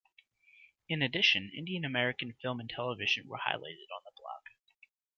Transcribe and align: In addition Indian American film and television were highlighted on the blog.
In 0.89 1.03
addition 1.03 1.51
Indian 1.55 1.85
American 1.85 2.33
film 2.41 2.59
and 2.59 2.67
television 2.67 3.27
were 3.27 3.37
highlighted 3.37 3.85
on 3.95 4.01
the 4.03 4.11
blog. 4.17 4.41